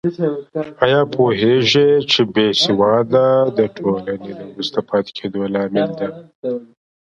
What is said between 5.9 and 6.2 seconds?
ده؟